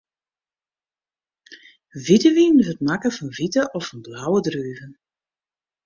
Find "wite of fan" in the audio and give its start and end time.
3.37-4.01